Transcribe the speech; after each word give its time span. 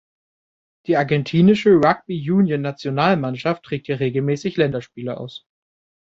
Die 0.87 0.97
Argentinische 0.97 1.75
Rugby-Union-Nationalmannschaft 1.75 3.61
trägt 3.61 3.85
hier 3.85 3.99
regelmäßig 3.99 4.57
Länderspiele 4.57 5.15
aus. 5.15 5.45